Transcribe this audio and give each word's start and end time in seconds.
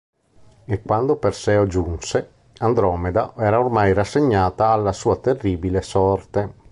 E 0.65 0.81
quando 0.81 1.15
Perseo 1.17 1.67
giunse, 1.67 2.27
Andromeda 2.57 3.35
era 3.37 3.59
ormai 3.59 3.93
rassegnata 3.93 4.65
alla 4.69 4.93
sua 4.93 5.17
terribile 5.17 5.83
sorte. 5.83 6.53